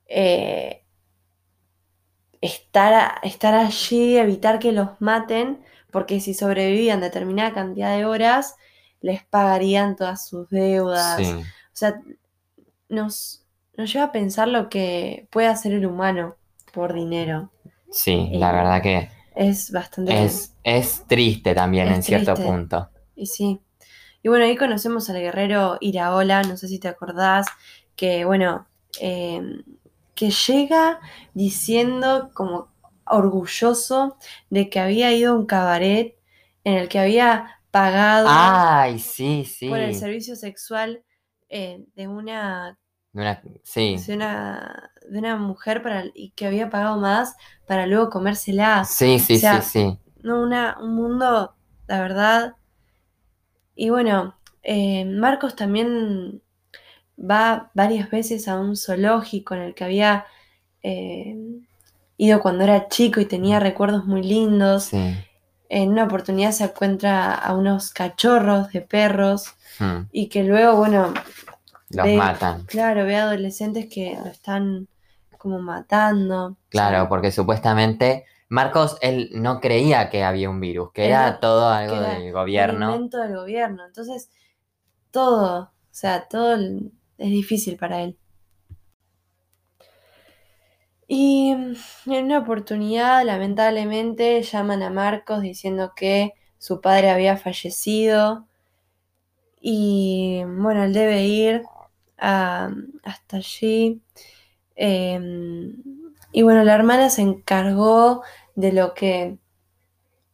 eh, 0.07 0.85
estar, 2.41 3.19
estar 3.23 3.53
allí, 3.53 4.17
evitar 4.17 4.59
que 4.59 4.71
los 4.71 4.89
maten, 4.99 5.63
porque 5.91 6.19
si 6.19 6.33
sobrevivían 6.33 7.01
determinada 7.01 7.53
cantidad 7.53 7.95
de 7.95 8.05
horas, 8.05 8.55
les 9.01 9.23
pagarían 9.25 9.95
todas 9.95 10.27
sus 10.27 10.49
deudas. 10.49 11.17
Sí, 11.17 11.25
O 11.25 11.75
sea, 11.75 12.01
nos, 12.89 13.40
nos 13.81 13.91
lleva 13.93 14.05
a 14.05 14.11
pensar 14.11 14.47
lo 14.47 14.69
que 14.69 15.27
puede 15.31 15.47
hacer 15.47 15.73
el 15.73 15.85
humano 15.85 16.37
por 16.73 16.93
dinero. 16.93 17.51
sí, 17.91 18.29
la 18.33 18.51
verdad 18.51 18.81
que 18.81 19.09
Es 19.35 19.71
bastante... 19.71 20.23
es, 20.25 20.55
es 20.63 21.05
triste 21.07 21.53
también 21.55 21.89
Es 21.89 21.95
en 21.97 22.03
cierto 22.03 22.35
punto. 22.35 22.89
Y 23.15 23.27
sí. 23.27 23.61
Y 24.23 24.29
bueno, 24.29 24.45
ahí 24.45 24.55
conocemos 24.55 25.09
al 25.09 25.19
guerrero 25.19 25.77
Iraola, 25.81 26.43
no 26.43 26.57
sé 26.57 26.67
si 26.67 26.79
te 26.79 26.87
acordás, 26.87 27.47
que 27.95 28.25
bueno, 28.25 28.67
eh, 28.99 29.41
que 30.15 30.31
llega 30.31 30.99
diciendo 31.33 32.31
como 32.33 32.71
orgulloso 33.05 34.17
de 34.49 34.69
que 34.69 34.79
había 34.79 35.11
ido 35.13 35.33
a 35.33 35.35
un 35.35 35.45
cabaret 35.45 36.17
en 36.63 36.75
el 36.75 36.87
que 36.89 36.99
había 36.99 37.59
pagado 37.71 38.27
Ay, 38.29 38.99
sí, 38.99 39.45
sí. 39.45 39.69
por 39.69 39.79
el 39.79 39.95
servicio 39.95 40.35
sexual 40.35 41.03
eh, 41.49 41.85
de 41.95 42.07
una, 42.07 42.77
De 43.13 43.21
una- 43.21 43.41
sí, 43.63 43.97
de 44.07 44.15
una, 44.15 44.91
de 45.09 45.19
una 45.19 45.35
mujer 45.37 45.81
para, 45.83 46.05
y 46.13 46.31
que 46.31 46.47
había 46.47 46.69
pagado 46.69 46.97
más 46.97 47.35
para 47.65 47.87
luego 47.87 48.09
comérsela. 48.09 48.81
sí, 48.81 49.19
sí, 49.19 49.37
o 49.37 49.39
sea, 49.39 49.61
sí, 49.61 49.61
sí. 49.61 49.97
No, 50.23 50.41
una, 50.43 50.77
un 50.79 50.95
mundo, 50.95 51.55
la 51.87 52.01
verdad. 52.01 52.55
Y 53.75 53.89
bueno, 53.89 54.35
eh, 54.63 55.05
Marcos 55.05 55.55
también 55.55 56.41
va 57.19 57.71
varias 57.73 58.09
veces 58.11 58.47
a 58.47 58.59
un 58.59 58.75
zoológico 58.77 59.55
en 59.55 59.61
el 59.61 59.75
que 59.75 59.83
había 59.85 60.25
eh, 60.83 61.37
ido 62.17 62.41
cuando 62.41 62.63
era 62.63 62.87
chico 62.89 63.19
y 63.21 63.25
tenía 63.25 63.59
recuerdos 63.59 64.05
muy 64.05 64.23
lindos. 64.23 64.91
sí. 64.91 64.97
En 65.69 65.91
una 65.91 66.05
oportunidad 66.05 66.51
se 66.51 66.65
encuentra 66.65 67.33
a 67.35 67.55
unos 67.55 67.91
cachorros 67.91 68.71
de 68.71 68.81
perros 68.81 69.45
Hmm, 69.79 70.05
y 70.11 70.29
que 70.29 70.43
luego, 70.43 70.77
bueno, 70.77 71.13
Los 71.93 72.13
matan. 72.13 72.65
claro, 72.65 73.05
ve 73.05 73.15
adolescentes 73.15 73.87
que 73.87 74.17
lo 74.23 74.29
están 74.29 74.87
como 75.37 75.59
matando. 75.59 76.57
Claro, 76.69 77.09
porque 77.09 77.31
supuestamente 77.31 78.25
Marcos, 78.49 78.97
él 79.01 79.29
no 79.33 79.59
creía 79.61 80.09
que 80.09 80.23
había 80.23 80.49
un 80.49 80.59
virus, 80.59 80.91
que 80.91 81.07
era 81.07 81.39
todo 81.39 81.69
algo 81.69 81.95
era 81.95 82.15
del 82.15 82.33
gobierno. 82.33 82.87
invento 82.91 83.17
del 83.19 83.35
gobierno. 83.35 83.85
Entonces, 83.85 84.29
todo, 85.11 85.63
o 85.63 85.71
sea, 85.89 86.27
todo 86.27 86.53
el- 86.55 86.91
es 87.17 87.29
difícil 87.29 87.77
para 87.77 88.01
él. 88.01 88.17
Y 91.07 91.51
en 91.51 91.75
una 92.25 92.39
oportunidad, 92.39 93.25
lamentablemente, 93.25 94.41
llaman 94.43 94.83
a 94.83 94.89
Marcos 94.89 95.41
diciendo 95.41 95.93
que 95.95 96.33
su 96.57 96.79
padre 96.79 97.09
había 97.09 97.37
fallecido 97.37 98.47
y 99.59 100.43
bueno, 100.45 100.83
él 100.83 100.93
debe 100.93 101.23
ir 101.23 101.63
hasta 102.21 103.37
allí. 103.37 104.01
Em, 104.75 105.73
y 106.31 106.41
bueno, 106.43 106.63
la 106.63 106.75
hermana 106.75 107.09
se 107.09 107.21
encargó 107.21 108.23
de 108.55 108.71
lo 108.73 108.93
que 108.93 109.37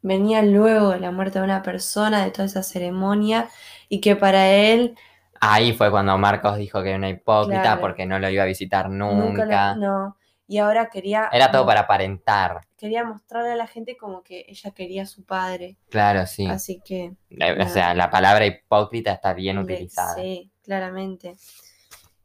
venía 0.01 0.41
luego 0.44 0.91
de 0.91 1.00
la 1.00 1.12
muerte 1.12 1.39
de 1.39 1.46
una 1.46 1.63
persona, 1.63 2.24
de 2.24 2.32
toda 2.32 2.46
esa 2.46 2.63
ceremonia, 2.63 3.50
y 3.89 4.01
que 4.01 4.15
para 4.15 4.51
él 4.51 4.96
Ahí 5.39 5.74
fue 5.74 5.91
cuando 5.91 6.17
Marcos 6.17 6.58
dijo 6.58 6.82
que 6.82 6.89
era 6.89 6.98
una 6.98 7.10
hipócrita 7.10 7.62
Claro. 7.62 7.82
porque 7.82 8.06
no 8.06 8.17
lo 8.20 8.29
iba 8.29 8.44
a 8.44 8.48
visitar 8.48 8.89
nunca, 8.89 9.46
nunca. 9.46 9.74
lo- 9.75 9.82
no. 9.82 10.17
Y 10.48 10.60
ahora 10.60 10.89
quería, 10.89 11.29
Era 11.32 11.51
todo 11.51 11.65
para 11.65 11.82
aparentar. 11.82 12.62
quería 12.77 13.03
mostrarle 13.03 13.51
a 13.51 13.56
la 13.56 13.67
gente 13.67 13.98
como 13.98 14.24
que 14.24 14.46
ella 14.48 14.72
quería 14.72 15.03
a 15.03 15.06
su 15.06 15.25
padre. 15.25 15.75
Claro, 15.89 16.25
sí. 16.25 16.48
Así 16.48 16.82
que 16.86 17.12
Eh, 17.29 17.58
O 17.62 17.67
sea, 17.70 17.94
la 17.94 18.10
palabra 18.10 18.46
hipócrita 18.46 19.12
está 19.12 19.34
bien 19.34 19.58
utilizada. 19.58 20.15
Sí, 20.15 20.50
claramente. 20.63 21.36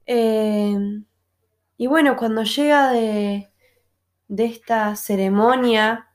Eh, 0.07 0.77
y 1.77 1.87
bueno, 1.87 2.17
cuando 2.17 2.45
llega 2.45 2.91
de, 2.93 3.51
de 4.29 4.47
esta 4.47 4.97
ceremonia, 4.97 6.09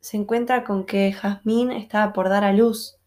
se 0.00 0.18
encuentra 0.18 0.64
con 0.64 0.84
que 0.84 1.14
Jazmín 1.14 1.72
estaba 1.72 2.12
por 2.12 2.28
dar 2.28 2.44
a 2.44 2.52
luz. 2.52 2.98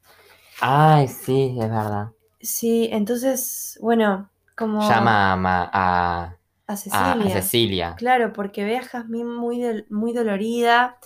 Ay, 0.59 1.07
sí, 1.07 1.55
es 1.59 1.69
verdad. 1.69 2.11
Sí, 2.39 2.89
entonces, 2.91 3.77
bueno, 3.81 4.31
como 4.55 4.81
Llama 4.87 5.33
a, 5.33 5.69
a- 5.73 6.37
a 6.67 6.77
a- 6.89 7.13
a 7.25 7.29
Cecilia. 7.29 7.35
Cecilia. 7.35 7.89
Claro, 7.95 8.33
porque 8.33 8.65
ve 8.65 8.77
a 8.77 8.83
Jazmín 8.83 9.27
muy, 9.27 9.85
muy 9.89 10.13
dolorida 10.13 10.97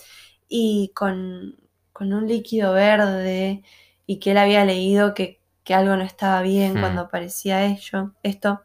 y 0.48 0.92
con, 0.94 1.56
con 1.92 2.12
un 2.12 2.26
líquido 2.28 2.72
verde 2.74 3.62
y 4.06 4.18
que 4.20 4.32
él 4.32 4.38
había 4.38 4.64
leído 4.64 5.14
que, 5.14 5.39
que 5.70 5.74
algo 5.76 5.96
no 5.96 6.02
estaba 6.04 6.42
bien 6.42 6.72
Hmm. 6.74 6.80
cuando 6.80 7.02
aparecía 7.02 7.64
ello, 7.66 8.14
esto. 8.24 8.62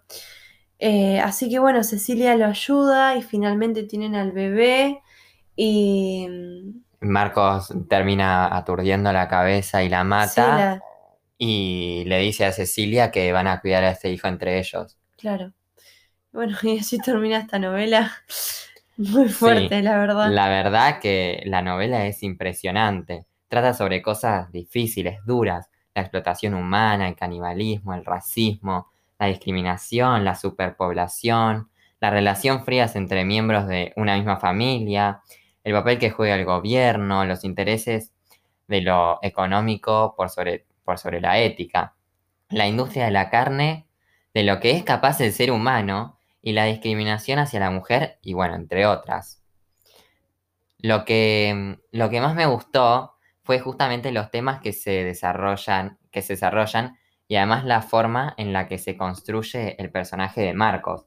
Eh, 0.79 1.19
así 1.21 1.49
que 1.49 1.59
bueno, 1.59 1.83
Cecilia 1.83 2.35
lo 2.37 2.45
ayuda 2.47 3.15
y 3.17 3.23
finalmente 3.23 3.83
tienen 3.83 4.15
al 4.15 4.31
bebé 4.33 5.01
y 5.55 6.27
mm, 6.29 6.81
Marcos 7.01 7.73
termina 7.89 8.53
aturdiendo 8.55 9.11
la 9.13 9.27
cabeza 9.29 9.81
y 9.83 9.87
la 9.89 10.03
sí, 10.17 10.51
mata. 10.51 10.51
la- 10.51 10.81
Y 11.37 12.03
le 12.07 12.19
dice 12.19 12.45
a 12.45 12.51
Cecilia 12.53 13.11
que 13.11 13.31
van 13.33 13.47
a 13.47 13.61
cuidar 13.61 13.83
a 13.85 13.91
este 13.91 14.11
hijo 14.11 14.27
entre 14.27 14.59
ellos. 14.59 14.97
claro. 15.17 15.53
Bueno, 16.33 16.57
y 16.63 16.79
así 16.79 16.99
termina 17.01 17.39
esta 17.39 17.59
novela. 17.59 18.13
Muy 18.97 19.29
fuerte, 19.29 19.81
la 19.83 19.97
verdad. 19.99 20.39
La 20.39 20.49
verdad 20.49 20.99
que 20.99 21.41
la 21.45 21.61
novela 21.61 22.05
es 22.07 22.23
impresionante. 22.23 23.25
Trata 23.47 23.73
sobre 23.73 24.01
cosas 24.01 24.51
difíciles, 24.51 25.19
duras. 25.25 25.69
La 25.95 26.03
explotación 26.03 26.53
humana, 26.53 27.07
el 27.07 27.15
canibalismo, 27.15 27.95
el 27.95 28.05
racismo, 28.05 28.91
la 29.17 29.27
discriminación, 29.27 30.23
la 30.23 30.35
superpoblación, 30.35 31.69
la 31.99 32.09
relación 32.11 32.63
frías 32.63 32.95
entre 32.95 33.25
miembros 33.25 33.67
de 33.67 33.93
una 33.95 34.15
misma 34.15 34.37
familia, 34.37 35.21
el 35.63 35.73
papel 35.73 35.97
que 35.97 36.11
juega 36.11 36.35
el 36.35 36.45
gobierno, 36.45 37.25
los 37.25 37.43
intereses 37.43 38.13
de 38.67 38.81
lo 38.81 39.19
económico 39.23 40.13
por 40.15 40.29
sobre, 40.29 40.65
por 40.83 40.99
sobre 40.99 41.21
la 41.21 41.39
ética, 41.39 41.95
la 42.49 42.67
industria 42.67 43.05
de 43.05 43.11
la 43.11 43.29
carne, 43.29 43.87
de 44.33 44.43
lo 44.43 44.59
que 44.59 44.71
es 44.71 44.83
capaz 44.83 45.21
el 45.21 45.31
ser 45.31 45.51
humano 45.51 46.19
y 46.41 46.53
la 46.53 46.65
discriminación 46.65 47.39
hacia 47.39 47.59
la 47.59 47.71
mujer 47.71 48.19
y 48.21 48.33
bueno, 48.33 48.55
entre 48.55 48.85
otras. 48.85 49.41
Lo 50.77 51.05
que, 51.05 51.79
lo 51.91 52.09
que 52.09 52.21
más 52.21 52.35
me 52.35 52.45
gustó 52.45 53.14
fue 53.45 53.59
justamente 53.59 54.11
los 54.11 54.31
temas 54.31 54.59
que 54.59 54.73
se 54.73 55.03
desarrollan, 55.03 55.99
que 56.11 56.23
se 56.23 56.33
desarrollan 56.33 56.97
y 57.27 57.35
además 57.35 57.63
la 57.63 57.83
forma 57.83 58.33
en 58.37 58.53
la 58.53 58.67
que 58.67 58.79
se 58.79 58.97
construye 58.97 59.79
el 59.79 59.91
personaje 59.91 60.41
de 60.41 60.53
Marcos. 60.53 61.05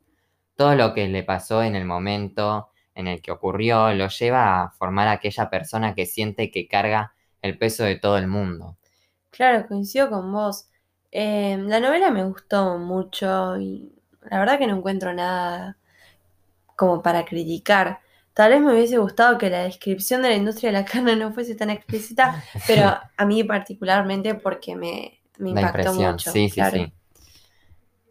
Todo 0.55 0.77
lo 0.77 0.95
que 0.95 1.09
le 1.09 1.25
pasó 1.25 1.65
en 1.65 1.75
el 1.75 1.85
momento 1.85 2.71
en 2.95 3.09
el 3.09 3.21
que 3.23 3.33
ocurrió 3.33 3.93
lo 3.93 4.07
lleva 4.07 4.63
a 4.63 4.71
formar 4.71 5.09
aquella 5.09 5.51
persona 5.51 5.95
que 5.97 6.07
siente 6.07 6.53
que 6.53 6.69
carga 6.69 7.13
el 7.43 7.59
peso 7.59 7.83
de 7.83 7.97
todo 7.97 8.17
el 8.19 8.29
mundo. 8.29 8.77
Claro, 9.31 9.67
coincido 9.67 10.09
con 10.09 10.33
vos. 10.33 10.69
Eh, 11.11 11.57
la 11.59 11.81
novela 11.81 12.11
me 12.13 12.25
gustó 12.25 12.79
mucho 12.79 13.59
y 13.59 13.93
la 14.31 14.39
verdad 14.39 14.59
que 14.59 14.67
no 14.69 14.77
encuentro 14.77 15.13
nada 15.13 15.77
como 16.77 17.03
para 17.03 17.25
criticar. 17.25 18.01
Tal 18.39 18.53
vez 18.53 18.61
me 18.61 18.73
hubiese 18.73 18.99
gustado 18.99 19.37
que 19.37 19.51
la 19.51 19.65
descripción 19.65 20.23
de 20.23 20.29
la 20.29 20.37
industria 20.37 20.71
de 20.71 20.79
la 20.79 20.85
carne 20.85 21.17
no 21.17 21.33
fuese 21.33 21.57
tan 21.57 21.71
explícita, 21.71 22.41
pero 22.69 22.85
a 23.17 23.25
mí 23.27 23.43
particularmente 23.43 24.37
porque 24.37 24.77
me, 24.77 25.21
me 25.39 25.51
La 25.51 25.63
impactó 25.63 25.93
impresión, 25.93 26.13
mucho. 26.13 26.31
sí, 26.31 26.49
sí, 26.49 26.55
claro. 26.55 26.77
sí. 26.77 26.93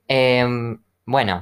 Em, 0.08 0.82
bueno, 1.06 1.42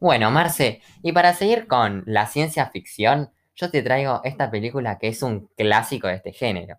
bueno, 0.00 0.30
Marce, 0.30 0.82
y 1.02 1.12
para 1.12 1.34
seguir 1.34 1.66
con 1.66 2.04
la 2.06 2.26
ciencia 2.26 2.66
ficción, 2.70 3.30
yo 3.56 3.70
te 3.70 3.82
traigo 3.82 4.20
esta 4.24 4.50
película 4.50 4.98
que 4.98 5.08
es 5.08 5.22
un 5.22 5.48
clásico 5.56 6.08
de 6.08 6.14
este 6.16 6.32
género. 6.32 6.78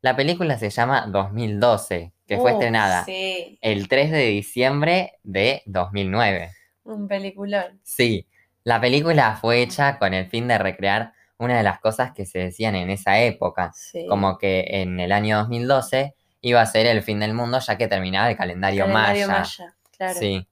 La 0.00 0.16
película 0.16 0.58
se 0.58 0.70
llama 0.70 1.06
2012, 1.08 2.12
que 2.26 2.38
fue 2.38 2.52
estrenada 2.52 3.04
Sí, 3.04 3.58
el 3.62 3.88
3 3.88 4.10
de 4.10 4.26
diciembre 4.28 5.14
de 5.22 5.62
2009. 5.66 6.50
un 6.84 7.08
peliculón. 7.08 7.80
Sí, 7.82 8.26
la 8.64 8.80
película 8.80 9.36
fue 9.36 9.62
hecha 9.62 9.98
con 9.98 10.14
el 10.14 10.26
fin 10.26 10.48
de 10.48 10.58
recrear 10.58 11.12
una 11.38 11.56
de 11.56 11.62
las 11.62 11.80
cosas 11.80 12.12
que 12.12 12.26
se 12.26 12.38
decían 12.38 12.74
en 12.74 12.90
esa 12.90 13.20
época, 13.20 13.72
Sí. 13.74 14.06
como 14.08 14.38
que 14.38 14.64
en 14.68 15.00
el 15.00 15.12
año 15.12 15.38
2012 15.38 16.14
iba 16.40 16.60
a 16.60 16.66
ser 16.66 16.86
el 16.86 17.02
fin 17.02 17.20
del 17.20 17.34
mundo 17.34 17.58
ya 17.58 17.76
que 17.76 17.88
terminaba 17.88 18.30
el 18.30 18.36
calendario, 18.36 18.84
Calendario 18.84 19.26
maya. 19.28 19.38
maya, 19.40 19.74
claro. 19.96 20.14
Sí. 20.18 20.46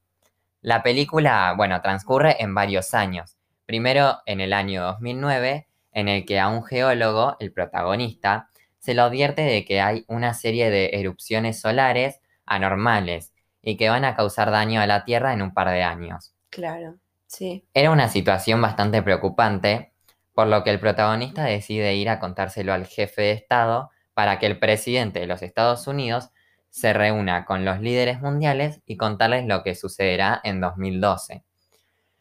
La 0.60 0.82
película, 0.82 1.54
bueno, 1.56 1.80
transcurre 1.80 2.40
en 2.42 2.54
varios 2.54 2.94
años. 2.94 3.36
Primero 3.66 4.18
en 4.26 4.40
el 4.40 4.52
año 4.52 4.82
2009, 4.84 5.66
en 5.92 6.08
el 6.08 6.24
que 6.24 6.38
a 6.40 6.48
un 6.48 6.64
geólogo, 6.64 7.36
el 7.40 7.52
protagonista, 7.52 8.48
se 8.78 8.94
le 8.94 9.00
advierte 9.02 9.42
de 9.42 9.64
que 9.64 9.80
hay 9.80 10.04
una 10.08 10.34
serie 10.34 10.70
de 10.70 10.90
erupciones 10.94 11.60
solares 11.60 12.20
anormales 12.46 13.32
y 13.62 13.76
que 13.76 13.88
van 13.88 14.04
a 14.04 14.16
causar 14.16 14.50
daño 14.50 14.80
a 14.80 14.86
la 14.86 15.04
Tierra 15.04 15.32
en 15.32 15.42
un 15.42 15.54
par 15.54 15.68
de 15.70 15.82
años. 15.82 16.34
Claro, 16.50 16.96
sí. 17.32 17.64
Era 17.74 17.90
una 17.90 18.08
situación 18.08 18.60
bastante 18.60 19.02
preocupante, 19.02 19.92
por 20.34 20.46
lo 20.46 20.64
que 20.64 20.70
el 20.70 20.80
protagonista 20.80 21.44
decide 21.44 21.94
ir 21.94 22.08
a 22.08 22.20
contárselo 22.20 22.72
al 22.72 22.86
jefe 22.86 23.22
de 23.22 23.32
Estado 23.32 23.90
para 24.14 24.38
que 24.38 24.46
el 24.46 24.58
presidente 24.58 25.20
de 25.20 25.26
los 25.26 25.42
Estados 25.42 25.86
Unidos 25.86 26.30
se 26.70 26.92
reúna 26.92 27.44
con 27.44 27.64
los 27.64 27.80
líderes 27.80 28.20
mundiales 28.20 28.80
y 28.86 28.96
contarles 28.96 29.46
lo 29.46 29.62
que 29.62 29.74
sucederá 29.74 30.40
en 30.42 30.60
2012. 30.60 31.44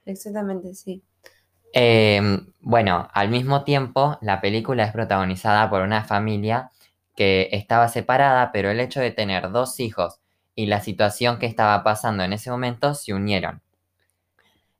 Exactamente, 0.05 0.73
sí. 0.73 1.03
Eh, 1.73 2.21
bueno, 2.59 3.07
al 3.13 3.29
mismo 3.29 3.63
tiempo, 3.63 4.17
la 4.21 4.41
película 4.41 4.83
es 4.83 4.91
protagonizada 4.91 5.69
por 5.69 5.81
una 5.81 6.03
familia 6.03 6.71
que 7.15 7.49
estaba 7.51 7.87
separada, 7.87 8.51
pero 8.51 8.69
el 8.69 8.79
hecho 8.79 8.99
de 8.99 9.11
tener 9.11 9.51
dos 9.51 9.79
hijos 9.79 10.19
y 10.55 10.65
la 10.65 10.81
situación 10.81 11.39
que 11.39 11.45
estaba 11.45 11.83
pasando 11.83 12.23
en 12.23 12.33
ese 12.33 12.51
momento 12.51 12.93
se 12.93 13.13
unieron. 13.13 13.61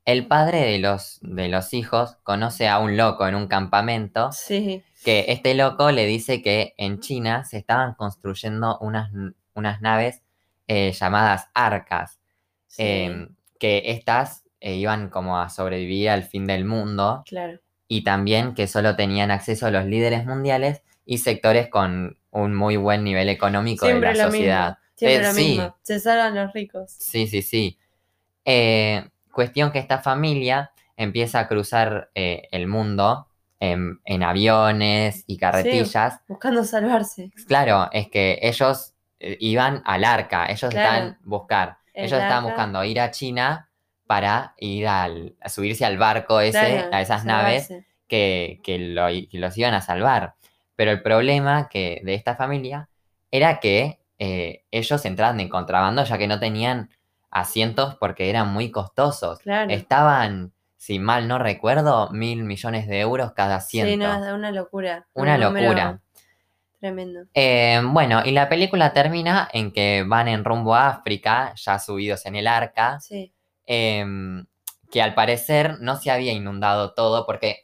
El 0.04 0.26
padre 0.26 0.60
de 0.62 0.78
los, 0.78 1.18
de 1.22 1.48
los 1.48 1.72
hijos 1.74 2.16
conoce 2.24 2.68
a 2.68 2.78
un 2.80 2.96
loco 2.96 3.26
en 3.28 3.34
un 3.36 3.46
campamento 3.46 4.32
Sí, 4.32 4.82
que 5.04 5.26
este 5.28 5.54
loco 5.54 5.90
le 5.92 6.06
dice 6.06 6.42
que 6.42 6.74
en 6.76 6.98
China 7.00 7.44
se 7.44 7.58
estaban 7.58 7.94
construyendo 7.94 8.78
unas, 8.80 9.10
unas 9.54 9.80
naves 9.80 10.22
eh, 10.66 10.92
llamadas 10.92 11.48
arcas, 11.54 12.18
sí, 12.66 12.82
eh, 12.84 13.28
que 13.60 13.82
estas 13.86 14.44
eh, 14.60 14.74
iban 14.74 15.08
como 15.08 15.38
a 15.38 15.48
sobrevivir 15.50 16.08
al 16.10 16.24
fin 16.24 16.46
del 16.46 16.64
mundo 16.64 17.22
claro. 17.26 17.60
y 17.86 18.02
también 18.04 18.54
que 18.54 18.66
solo 18.66 18.96
tenían 18.96 19.30
acceso 19.30 19.66
a 19.66 19.70
los 19.70 19.84
líderes 19.86 20.24
mundiales 20.26 20.82
y 21.04 21.18
sectores 21.18 21.68
con 21.68 22.16
un 22.30 22.54
muy 22.54 22.76
buen 22.76 23.04
nivel 23.04 23.28
económico 23.28 23.86
Siempre 23.86 24.10
de 24.10 24.14
la 24.16 24.24
lo 24.24 24.30
sociedad. 24.30 24.66
mismo. 24.68 24.82
Siempre 24.96 25.16
Eh, 25.16 25.22
lo 25.28 25.32
sí. 25.34 25.44
mismo. 25.48 25.76
Se 25.82 26.00
salvan 26.00 26.34
los 26.34 26.52
ricos. 26.52 26.90
Sí, 26.92 27.26
sí, 27.26 27.42
sí. 27.42 27.78
Eh, 28.44 29.04
cuestión 29.32 29.72
que 29.72 29.78
esta 29.78 29.98
familia 29.98 30.70
empieza 30.96 31.40
a 31.40 31.48
cruzar 31.48 32.10
eh, 32.14 32.48
el 32.52 32.66
mundo 32.68 33.26
en, 33.60 34.00
en 34.04 34.22
aviones 34.22 35.24
y 35.26 35.36
carretillas. 35.38 36.20
Buscando 36.28 36.64
salvarse. 36.64 37.30
Claro, 37.46 37.88
es 37.92 38.08
que 38.08 38.38
ellos 38.42 38.94
eh, 39.20 39.36
iban 39.40 39.82
al 39.84 40.04
arca, 40.04 40.46
ellos 40.46 40.70
Claro. 40.70 40.76
estaban 40.76 41.18
buscar, 41.22 41.78
El 41.94 42.04
ellos 42.06 42.20
estaban 42.20 42.44
buscando 42.44 42.84
ir 42.84 43.00
a 43.00 43.10
China 43.10 43.68
para 44.06 44.54
ir 44.58 44.86
al, 44.88 45.36
a 45.40 45.48
subirse 45.48 45.84
al 45.84 45.96
barco 45.96 46.40
ese, 46.40 46.58
Claro, 46.58 46.88
a 46.92 47.00
esas 47.00 47.24
naves 47.24 47.72
que, 48.08 48.60
que 48.62 48.78
lo- 48.78 49.06
que 49.08 49.38
los 49.38 49.56
iban 49.56 49.74
a 49.74 49.80
salvar. 49.80 50.34
Pero 50.76 50.90
el 50.90 51.02
problema 51.02 51.68
que, 51.68 52.00
de 52.04 52.14
esta 52.14 52.34
familia 52.36 52.88
era 53.30 53.60
que 53.60 54.00
eh, 54.18 54.64
ellos 54.70 55.04
entraban 55.04 55.40
en 55.40 55.48
contrabando 55.48 56.04
ya 56.04 56.18
que 56.18 56.26
no 56.28 56.38
tenían 56.38 56.90
asientos 57.32 57.96
porque 57.96 58.30
eran 58.30 58.52
muy 58.52 58.70
costosos. 58.70 59.40
Claro. 59.40 59.72
Estaban, 59.72 60.52
si 60.76 60.98
mal 60.98 61.26
no 61.26 61.38
recuerdo, 61.38 62.10
mil 62.10 62.44
millones 62.44 62.86
de 62.86 63.00
euros 63.00 63.32
cada 63.32 63.56
asiento. 63.56 63.90
Sí, 63.90 63.96
no, 63.96 64.34
una 64.34 64.52
locura. 64.52 65.06
Una 65.14 65.34
Un 65.34 65.40
locura. 65.40 66.00
Tremendo. 66.78 67.20
Eh, 67.34 67.80
bueno, 67.84 68.22
y 68.24 68.32
la 68.32 68.48
película 68.48 68.92
termina 68.92 69.48
en 69.52 69.72
que 69.72 70.04
van 70.06 70.28
en 70.28 70.44
rumbo 70.44 70.74
a 70.74 70.88
África, 70.88 71.54
ya 71.56 71.78
subidos 71.78 72.26
en 72.26 72.36
el 72.36 72.46
arca, 72.46 73.00
Sí, 73.00 73.32
em, 73.66 74.44
que 74.90 75.00
al 75.00 75.14
parecer 75.14 75.78
no 75.80 75.96
se 75.96 76.10
había 76.10 76.32
inundado 76.32 76.92
todo 76.92 77.24
porque 77.24 77.62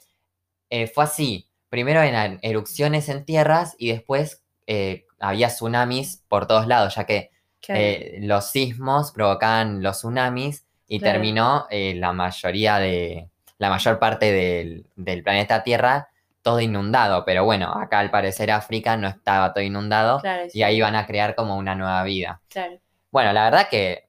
eh, 0.71 0.87
fue 0.87 1.05
así. 1.05 1.51
Primero 1.69 2.01
eran 2.01 2.39
erupciones 2.43 3.09
en 3.09 3.25
tierras 3.25 3.75
y 3.79 3.91
después 3.91 4.43
eh, 4.67 5.07
había 5.19 5.49
tsunamis 5.49 6.23
por 6.29 6.47
todos 6.47 6.67
lados, 6.67 6.95
ya 6.95 7.05
que. 7.05 7.31
Eh, 7.68 8.18
los 8.23 8.51
sismos 8.51 9.12
provocaban 9.12 9.83
los 9.83 9.99
tsunamis 9.99 10.66
y 10.87 10.99
Claro. 10.99 11.12
terminó 11.14 11.66
eh, 11.71 11.94
la 11.97 12.12
mayoría 12.12 12.79
de, 12.79 13.29
la 13.59 13.71
mayor 13.71 13.99
parte 13.99 14.33
del, 14.33 14.87
del 14.97 15.23
planeta 15.23 15.62
Tierra 15.62 16.09
todo 16.42 16.61
inundado. 16.61 17.25
Pero 17.25 17.44
bueno, 17.44 17.73
acá 17.73 17.99
al 17.99 18.11
parecer 18.11 18.51
África 18.51 18.97
no 18.97 19.09
estaba 19.09 19.53
todo 19.53 19.62
inundado 19.62 20.21
claro, 20.21 20.44
y 20.53 20.62
ahí 20.62 20.81
van 20.81 20.97
a 20.97 21.07
crear 21.07 21.35
como 21.35 21.57
una 21.57 21.75
nueva 21.75 22.03
vida. 22.05 22.40
Claro. 22.49 22.79
Bueno, 23.11 23.33
la 23.33 23.44
verdad 23.44 23.68
que 23.68 24.09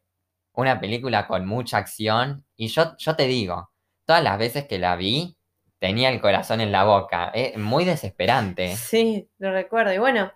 una 0.53 0.79
película 0.79 1.27
con 1.27 1.45
mucha 1.45 1.77
acción 1.77 2.45
y 2.55 2.67
yo, 2.67 2.95
yo 2.97 3.15
te 3.15 3.27
digo, 3.27 3.71
todas 4.05 4.23
las 4.23 4.38
veces 4.38 4.65
que 4.67 4.79
la 4.79 4.95
vi 4.95 5.35
tenía 5.79 6.09
el 6.09 6.19
corazón 6.19 6.62
en 6.62 6.71
la 6.71 6.83
boca, 6.83 7.31
eh, 7.33 7.57
muy 7.57 7.85
desesperante. 7.85 8.75
Sí, 8.75 9.29
lo 9.38 9.51
recuerdo. 9.51 9.93
Y 9.93 9.97
bueno, 9.97 10.31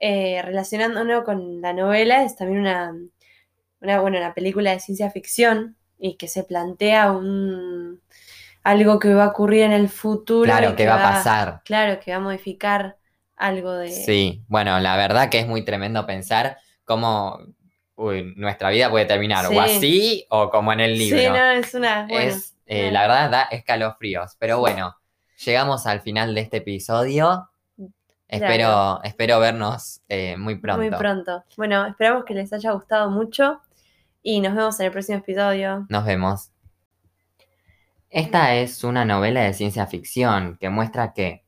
eh, 0.00 0.42
relacionándolo 0.42 1.24
con 1.24 1.60
la 1.60 1.72
novela, 1.72 2.22
es 2.22 2.36
también 2.36 2.60
una, 2.60 2.94
una, 3.80 4.00
bueno, 4.00 4.18
una 4.18 4.34
película 4.34 4.72
de 4.72 4.80
ciencia 4.80 5.10
ficción 5.10 5.76
y 5.98 6.16
que 6.16 6.28
se 6.28 6.44
plantea 6.44 7.12
un 7.12 8.00
algo 8.62 8.98
que 8.98 9.14
va 9.14 9.24
a 9.24 9.28
ocurrir 9.28 9.62
en 9.62 9.72
el 9.72 9.88
futuro. 9.88 10.44
Claro, 10.44 10.70
y 10.70 10.74
¿qué 10.74 10.86
va 10.86 10.96
a 10.96 11.12
pasar? 11.14 11.60
Claro, 11.64 12.00
que 12.00 12.10
va 12.10 12.16
a 12.16 12.20
modificar 12.20 12.98
algo 13.36 13.72
de. 13.72 13.90
Sí, 13.90 14.42
bueno, 14.48 14.80
la 14.80 14.96
verdad 14.96 15.28
que 15.30 15.38
es 15.38 15.46
muy 15.46 15.64
tremendo 15.64 16.04
pensar 16.04 16.58
cómo 16.84 17.38
uy, 17.94 18.34
nuestra 18.36 18.70
vida 18.70 18.90
puede 18.90 19.06
terminar 19.06 19.46
Sí. 19.46 19.56
o 19.56 19.60
así 19.60 20.26
o 20.30 20.50
como 20.50 20.72
en 20.72 20.80
el 20.80 20.98
libro. 20.98 21.18
Sí, 21.18 21.26
no, 21.28 21.50
es 21.50 21.74
una. 21.74 22.06
Bueno, 22.08 22.30
es, 22.30 22.56
eh, 22.66 22.90
la 22.90 23.02
verdad 23.02 23.30
da 23.30 23.42
escalofríos, 23.42 24.36
pero 24.38 24.58
bueno, 24.58 24.96
llegamos 25.44 25.86
al 25.86 26.00
final 26.00 26.34
de 26.34 26.40
este 26.42 26.58
episodio. 26.58 27.48
Espero, 28.28 29.00
espero 29.04 29.38
vernos 29.38 30.02
eh, 30.08 30.36
muy 30.36 30.56
pronto. 30.56 30.82
muy 30.82 30.90
pronto. 30.90 31.44
Bueno, 31.56 31.86
esperamos 31.86 32.24
que 32.24 32.34
les 32.34 32.52
haya 32.52 32.72
gustado 32.72 33.10
mucho 33.10 33.60
y 34.22 34.40
nos 34.40 34.54
vemos 34.54 34.80
en 34.80 34.86
el 34.86 34.92
próximo 34.92 35.18
episodio. 35.18 35.86
Nos 35.88 36.04
vemos. 36.04 36.50
Esta 38.10 38.54
es 38.54 38.82
una 38.82 39.04
novela 39.04 39.42
de 39.42 39.54
ciencia 39.54 39.86
ficción 39.86 40.56
que 40.58 40.70
muestra 40.70 41.12
que 41.12 41.44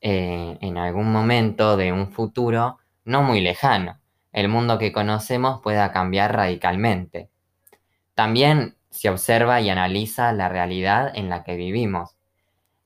eh, 0.00 0.58
en 0.60 0.78
algún 0.78 1.12
momento 1.12 1.76
de 1.76 1.92
un 1.92 2.10
futuro 2.10 2.78
no 3.04 3.22
muy 3.22 3.40
lejano, 3.40 4.00
el 4.32 4.48
mundo 4.48 4.78
que 4.78 4.92
conocemos 4.92 5.60
pueda 5.62 5.92
cambiar 5.92 6.34
radicalmente. 6.34 7.30
También 8.14 8.76
se 8.90 9.10
observa 9.10 9.60
y 9.60 9.70
analiza 9.70 10.32
la 10.32 10.48
realidad 10.48 11.12
en 11.14 11.28
la 11.28 11.44
que 11.44 11.56
vivimos. 11.56 12.16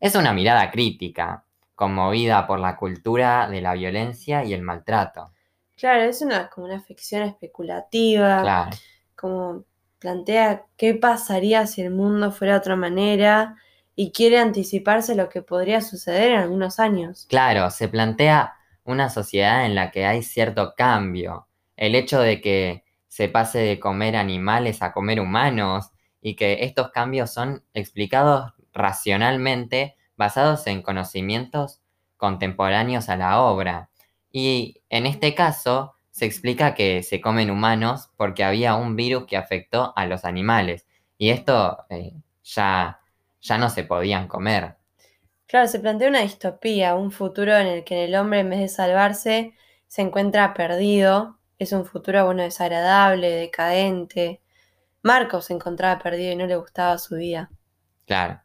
Es 0.00 0.14
una 0.14 0.32
mirada 0.32 0.70
crítica, 0.70 1.44
conmovida 1.78 2.44
por 2.48 2.58
la 2.58 2.76
cultura 2.76 3.48
de 3.48 3.60
la 3.60 3.74
violencia 3.74 4.42
y 4.42 4.52
el 4.52 4.62
maltrato. 4.62 5.30
Claro, 5.76 6.02
es 6.02 6.22
una 6.22 6.50
como 6.50 6.66
una 6.66 6.80
ficción 6.80 7.22
especulativa. 7.22 8.42
Claro. 8.42 8.70
como 9.14 9.64
plantea 10.00 10.64
qué 10.76 10.94
pasaría 10.94 11.68
si 11.68 11.82
el 11.82 11.92
mundo 11.92 12.32
fuera 12.32 12.54
de 12.54 12.58
otra 12.58 12.74
manera 12.74 13.54
y 13.94 14.10
quiere 14.10 14.40
anticiparse 14.40 15.14
lo 15.14 15.28
que 15.28 15.42
podría 15.42 15.80
suceder 15.80 16.32
en 16.32 16.38
algunos 16.38 16.80
años. 16.80 17.26
Claro, 17.28 17.70
se 17.70 17.86
plantea 17.86 18.56
una 18.82 19.08
sociedad 19.08 19.64
en 19.64 19.76
la 19.76 19.92
que 19.92 20.04
hay 20.04 20.24
cierto 20.24 20.74
cambio. 20.76 21.46
El 21.76 21.94
hecho 21.94 22.18
de 22.18 22.40
que 22.40 22.82
se 23.06 23.28
pase 23.28 23.60
de 23.60 23.78
comer 23.78 24.16
animales 24.16 24.82
a 24.82 24.92
comer 24.92 25.20
humanos 25.20 25.90
y 26.20 26.34
que 26.34 26.64
estos 26.64 26.90
cambios 26.90 27.32
son 27.32 27.62
explicados 27.72 28.52
racionalmente 28.72 29.96
basados 30.18 30.66
en 30.66 30.82
conocimientos 30.82 31.80
contemporáneos 32.18 33.08
a 33.08 33.16
la 33.16 33.40
obra. 33.40 33.88
Y 34.30 34.82
en 34.90 35.06
este 35.06 35.34
caso 35.34 35.94
se 36.10 36.26
explica 36.26 36.74
que 36.74 37.02
se 37.02 37.20
comen 37.22 37.50
humanos 37.50 38.10
porque 38.16 38.44
había 38.44 38.74
un 38.74 38.96
virus 38.96 39.24
que 39.26 39.36
afectó 39.38 39.94
a 39.96 40.04
los 40.04 40.26
animales 40.26 40.86
y 41.16 41.30
esto 41.30 41.78
eh, 41.88 42.12
ya, 42.44 43.00
ya 43.40 43.58
no 43.58 43.70
se 43.70 43.84
podían 43.84 44.28
comer. 44.28 44.76
Claro, 45.46 45.66
se 45.66 45.80
plantea 45.80 46.08
una 46.08 46.20
distopía, 46.20 46.94
un 46.94 47.10
futuro 47.10 47.56
en 47.56 47.68
el 47.68 47.84
que 47.84 48.04
el 48.04 48.14
hombre 48.16 48.40
en 48.40 48.50
vez 48.50 48.60
de 48.60 48.68
salvarse 48.68 49.54
se 49.86 50.02
encuentra 50.02 50.52
perdido. 50.52 51.38
Es 51.58 51.72
un 51.72 51.86
futuro, 51.86 52.24
bueno, 52.26 52.42
desagradable, 52.42 53.30
decadente. 53.30 54.42
Marcos 55.02 55.46
se 55.46 55.54
encontraba 55.54 56.00
perdido 56.00 56.32
y 56.32 56.36
no 56.36 56.46
le 56.46 56.56
gustaba 56.56 56.98
su 56.98 57.16
vida. 57.16 57.50
Claro. 58.06 58.40